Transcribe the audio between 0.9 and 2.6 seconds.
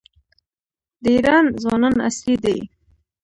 د ایران ځوانان عصري دي.